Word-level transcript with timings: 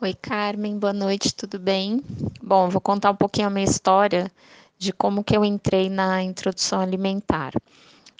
Oi, 0.00 0.14
Carmen, 0.14 0.78
boa 0.78 0.92
noite, 0.92 1.34
tudo 1.34 1.58
bem? 1.58 2.00
Bom, 2.40 2.68
vou 2.68 2.80
contar 2.80 3.10
um 3.10 3.16
pouquinho 3.16 3.48
a 3.48 3.50
minha 3.50 3.64
história 3.64 4.30
de 4.78 4.92
como 4.92 5.24
que 5.24 5.36
eu 5.36 5.44
entrei 5.44 5.90
na 5.90 6.22
introdução 6.22 6.80
alimentar. 6.80 7.52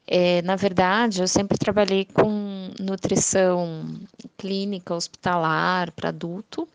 É, 0.04 0.42
na 0.42 0.56
verdade, 0.56 1.20
eu 1.20 1.28
sempre 1.28 1.56
trabalhei 1.56 2.04
com 2.04 2.72
nutrição 2.80 3.96
clínica, 4.36 4.92
hospitalar, 4.92 5.92
para 5.92 6.08
adulto. 6.08 6.68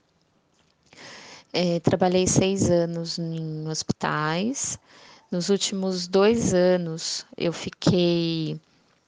É, 1.52 1.82
trabalhei 1.82 2.26
seis 2.26 2.70
anos 2.70 3.20
em 3.20 3.68
hospitais. 3.68 4.80
Nos 5.30 5.50
últimos 5.50 6.08
dois 6.08 6.54
anos, 6.54 7.26
eu 7.36 7.52
fiquei 7.52 8.58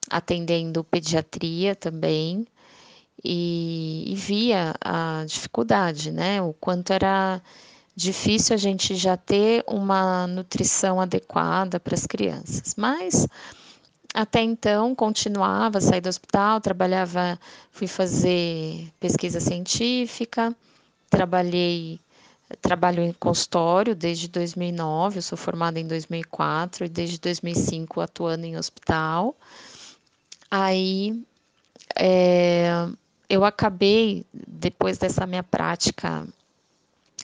atendendo 0.10 0.84
pediatria 0.84 1.74
também 1.74 2.46
e, 3.26 4.14
e 4.14 4.16
via 4.16 4.76
a 4.80 5.24
dificuldade, 5.26 6.12
né? 6.12 6.42
O 6.42 6.54
quanto 6.54 6.94
era 6.94 7.42
difícil 7.96 8.54
a 8.54 8.58
gente 8.58 8.96
já 8.96 9.18
ter 9.18 9.64
uma 9.68 10.28
nutrição 10.28 11.02
adequada 11.02 11.80
para 11.80 11.96
as 11.96 12.06
crianças. 12.06 12.76
Mas 12.78 13.28
até 14.14 14.42
então 14.42 14.94
continuava, 14.94 15.82
saí 15.82 16.00
do 16.00 16.10
hospital, 16.10 16.62
trabalhava, 16.62 17.40
fui 17.72 17.88
fazer 17.88 18.88
pesquisa 19.00 19.40
científica, 19.40 20.56
trabalhei 21.10 22.00
trabalho 22.62 23.02
em 23.02 23.12
consultório 23.12 23.96
desde 23.96 24.28
2009, 24.28 25.18
eu 25.18 25.22
sou 25.22 25.38
formada 25.38 25.80
em 25.80 25.88
2004 25.88 26.86
e 26.86 26.90
desde 26.90 27.20
2005 27.20 28.00
atuando 28.00 28.46
em 28.46 28.56
hospital. 28.56 29.36
Aí 30.50 31.26
é, 31.96 32.88
eu 33.30 33.44
acabei, 33.46 34.26
depois 34.34 34.98
dessa 34.98 35.26
minha 35.26 35.44
prática 35.44 36.28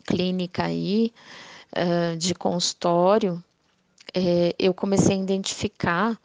clínica 0.05 0.65
aí, 0.65 1.13
de 2.17 2.33
consultório, 2.35 3.41
é, 4.13 4.53
eu 4.59 4.73
comecei 4.73 5.15
a 5.15 5.19
identificar, 5.19 6.19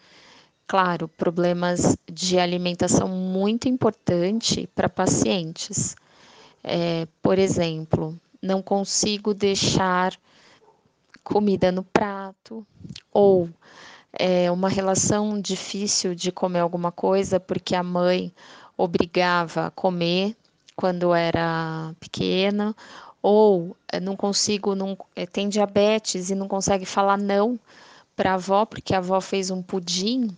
claro, 0.66 1.08
problemas 1.08 1.96
de 2.10 2.38
alimentação 2.38 3.08
muito 3.08 3.68
importante 3.68 4.68
para 4.74 4.88
pacientes. 4.88 5.94
É, 6.64 7.06
por 7.22 7.38
exemplo, 7.38 8.18
não 8.42 8.60
consigo 8.60 9.32
deixar 9.32 10.18
comida 11.22 11.70
no 11.70 11.84
prato, 11.84 12.66
ou 13.12 13.48
é, 14.12 14.50
uma 14.50 14.68
relação 14.68 15.40
difícil 15.40 16.14
de 16.14 16.32
comer 16.32 16.60
alguma 16.60 16.90
coisa 16.90 17.38
porque 17.38 17.74
a 17.74 17.82
mãe 17.82 18.32
obrigava 18.76 19.66
a 19.66 19.70
comer 19.70 20.36
quando 20.74 21.14
era 21.14 21.94
pequena, 21.98 22.74
ou 23.22 23.76
eh, 23.90 23.98
não 23.98 24.14
consigo, 24.14 24.74
não, 24.74 24.96
eh, 25.16 25.26
tem 25.26 25.48
diabetes 25.48 26.30
e 26.30 26.34
não 26.34 26.46
consegue 26.46 26.84
falar 26.84 27.16
não 27.16 27.58
para 28.14 28.32
a 28.32 28.34
avó, 28.34 28.64
porque 28.64 28.94
a 28.94 28.98
avó 28.98 29.20
fez 29.20 29.50
um 29.50 29.62
pudim 29.62 30.28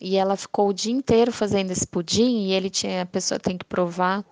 e 0.00 0.16
ela 0.16 0.36
ficou 0.36 0.68
o 0.68 0.74
dia 0.74 0.92
inteiro 0.92 1.32
fazendo 1.32 1.70
esse 1.70 1.86
pudim 1.86 2.46
e 2.46 2.52
ele 2.52 2.68
tinha, 2.68 3.02
a 3.02 3.06
pessoa 3.06 3.38
tem 3.38 3.56
que 3.56 3.64
provar. 3.64 4.24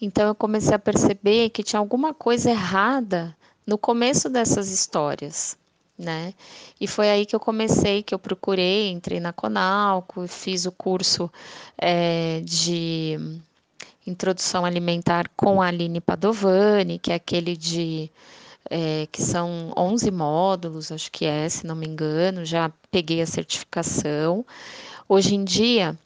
Então 0.00 0.28
eu 0.28 0.34
comecei 0.34 0.74
a 0.74 0.78
perceber 0.78 1.50
que 1.50 1.62
tinha 1.62 1.78
alguma 1.78 2.14
coisa 2.14 2.50
errada 2.50 3.36
no 3.66 3.76
começo 3.76 4.28
dessas 4.28 4.70
histórias, 4.70 5.56
né? 5.98 6.34
E 6.80 6.86
foi 6.86 7.10
aí 7.10 7.26
que 7.26 7.34
eu 7.34 7.40
comecei, 7.40 8.02
que 8.02 8.14
eu 8.14 8.18
procurei, 8.18 8.90
entrei 8.90 9.20
na 9.20 9.32
Conalco, 9.32 10.26
fiz 10.26 10.66
o 10.66 10.72
curso 10.72 11.30
é, 11.78 12.40
de 12.44 13.18
introdução 14.06 14.64
alimentar 14.64 15.30
com 15.36 15.62
a 15.62 15.68
Aline 15.68 16.00
Padovani, 16.00 16.98
que 16.98 17.12
é 17.12 17.14
aquele 17.14 17.56
de 17.56 18.10
é, 18.70 19.06
que 19.12 19.22
são 19.22 19.72
11 19.76 20.10
módulos, 20.10 20.90
acho 20.90 21.10
que 21.10 21.24
é, 21.24 21.48
se 21.48 21.66
não 21.66 21.76
me 21.76 21.86
engano, 21.86 22.44
já 22.44 22.70
peguei 22.90 23.20
a 23.20 23.26
certificação. 23.26 24.44
Hoje 25.08 25.34
em 25.34 25.44
dia, 25.44 25.98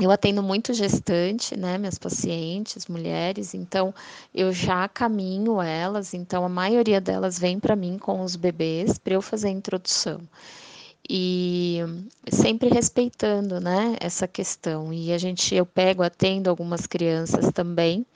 eu 0.00 0.10
atendo 0.10 0.42
muito 0.42 0.72
gestante, 0.72 1.56
né, 1.56 1.76
minhas 1.76 1.98
pacientes, 1.98 2.86
mulheres, 2.86 3.54
então 3.54 3.94
eu 4.34 4.52
já 4.52 4.88
caminho 4.88 5.60
elas, 5.60 6.14
então 6.14 6.44
a 6.44 6.48
maioria 6.48 7.00
delas 7.00 7.38
vem 7.38 7.60
para 7.60 7.76
mim 7.76 7.98
com 7.98 8.22
os 8.22 8.36
bebês 8.36 8.98
para 8.98 9.14
eu 9.14 9.22
fazer 9.22 9.48
a 9.48 9.52
introdução. 9.52 10.20
E 11.08 11.80
sempre 12.30 12.68
respeitando, 12.68 13.60
né, 13.60 13.96
essa 14.00 14.28
questão. 14.28 14.92
E 14.92 15.12
a 15.12 15.18
gente 15.18 15.54
eu 15.54 15.66
pego, 15.66 16.02
atendo 16.04 16.48
algumas 16.48 16.86
crianças 16.86 17.50
também 17.52 18.06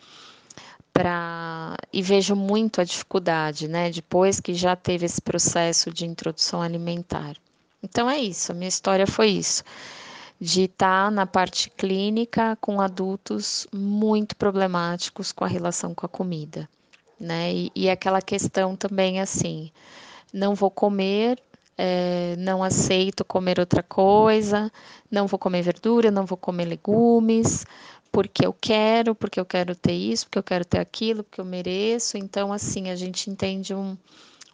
para 0.93 1.77
e 1.93 2.01
vejo 2.03 2.37
muito 2.37 2.81
a 2.81 2.85
dificuldade, 2.85 3.67
né, 3.67 3.91
depois 3.91 4.39
que 4.41 4.55
já 4.55 4.77
teve 4.77 5.07
esse 5.07 5.21
processo 5.21 5.91
de 5.91 6.07
introdução 6.07 6.63
alimentar. 6.63 7.35
Então 7.83 8.09
é 8.09 8.19
isso, 8.19 8.53
a 8.53 8.55
minha 8.55 8.69
história 8.69 9.07
foi 9.07 9.29
isso 9.29 9.65
de 10.41 10.63
estar 10.63 11.11
na 11.11 11.27
parte 11.27 11.71
clínica 11.71 12.57
com 12.61 12.81
adultos 12.81 13.67
muito 13.73 14.37
problemáticos 14.37 15.33
com 15.33 15.45
a 15.45 15.49
relação 15.49 15.95
com 15.95 16.05
a 16.05 16.09
comida, 16.09 16.69
né? 17.19 17.53
E, 17.53 17.73
e 17.75 17.91
aquela 17.91 18.21
questão 18.21 18.77
também 18.77 19.21
assim, 19.21 19.71
não 20.33 20.55
vou 20.55 20.71
comer, 20.71 21.41
é, 21.79 22.35
não 22.39 22.63
aceito 22.63 23.25
comer 23.25 23.59
outra 23.59 23.83
coisa, 23.83 24.71
não 25.11 25.27
vou 25.27 25.39
comer 25.39 25.63
verdura, 25.63 26.11
não 26.11 26.27
vou 26.27 26.37
comer 26.37 26.65
legumes, 26.65 27.65
porque 28.11 28.47
eu 28.47 28.53
quero, 28.53 29.15
porque 29.15 29.41
eu 29.41 29.45
quero 29.45 29.75
ter 29.75 29.93
isso, 29.93 30.27
porque 30.27 30.39
eu 30.39 30.43
quero 30.43 30.65
ter 30.65 30.79
aquilo, 30.79 31.25
porque 31.25 31.41
eu 31.41 31.45
mereço. 31.45 32.17
Então, 32.17 32.53
assim, 32.53 32.91
a 32.91 32.97
gente 32.97 33.29
entende 33.31 33.75
um, 33.75 33.97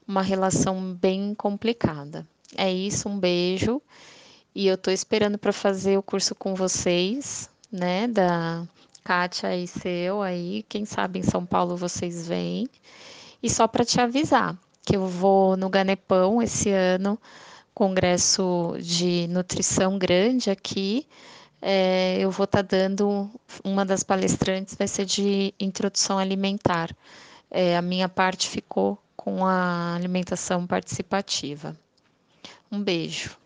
uma 0.07 0.23
relação 0.23 0.95
bem 0.95 1.35
complicada. 1.35 2.27
É 2.57 2.73
isso, 2.73 3.09
um 3.09 3.19
beijo 3.19 3.83
e 4.55 4.67
eu 4.67 4.75
estou 4.75 4.93
esperando 4.93 5.39
para 5.39 5.53
fazer 5.53 5.97
o 5.97 6.03
curso 6.03 6.35
com 6.35 6.55
vocês, 6.55 7.49
né, 7.71 8.07
da 8.09 8.67
Kátia 9.05 9.57
e 9.57 9.67
seu 9.67 10.23
aí, 10.23 10.65
quem 10.69 10.85
sabe 10.85 11.19
em 11.19 11.23
São 11.23 11.47
Paulo 11.47 11.77
vocês 11.77 12.27
vêm. 12.27 12.69
E 13.43 13.49
só 13.49 13.67
para 13.67 13.85
te 13.85 14.01
avisar 14.01 14.57
que 14.85 14.97
eu 14.97 15.07
vou 15.07 15.57
no 15.57 15.69
Ganepão 15.69 16.43
esse 16.43 16.71
ano, 16.71 17.19
congresso 17.75 18.75
de 18.81 19.27
nutrição 19.29 19.99
grande 19.99 20.51
aqui. 20.51 21.07
É, 21.63 22.19
eu 22.19 22.31
vou 22.31 22.45
estar 22.45 22.63
tá 22.63 22.77
dando 22.77 23.31
uma 23.65 23.85
das 23.85 24.03
palestrantes 24.03 24.75
vai 24.75 24.89
ser 24.89 25.05
de 25.05 25.55
introdução 25.61 26.19
alimentar. 26.19 26.95
É, 27.51 27.77
a 27.77 27.83
minha 27.83 28.09
parte 28.09 28.49
ficou 28.49 28.99
com 29.17 29.45
a 29.45 29.95
alimentação 29.95 30.67
participativa. 30.67 31.77
Um 32.73 32.83
beijo. 32.83 33.37